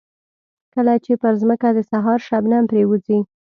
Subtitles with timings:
[0.73, 3.19] کله چې پر ځمکه د سهار شبنم پرېوځي.